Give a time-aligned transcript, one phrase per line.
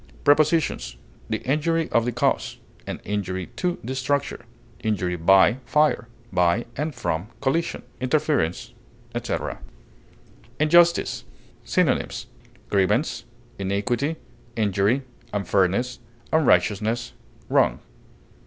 [0.23, 0.95] Prepositions:
[1.29, 2.57] The injury of the cause;
[2.87, 4.45] an injury to the structure;
[4.79, 8.73] injury by fire; by or from collision, interference,
[9.13, 9.59] etc.
[10.59, 11.23] INJUSTICE.
[11.63, 12.25] Synonyms:
[12.69, 13.25] grievance,
[13.59, 15.03] injury,
[15.37, 15.99] unfairness,
[16.33, 17.13] unrighteousness,
[17.47, 17.79] wrong.